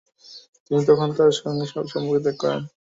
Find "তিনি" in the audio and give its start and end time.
0.63-0.81